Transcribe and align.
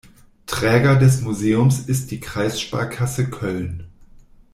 Träger 0.47 0.95
des 0.95 1.21
Museums 1.21 1.81
ist 1.81 2.09
die 2.09 2.19
Kreissparkasse 2.19 3.29
Köln. 3.29 3.85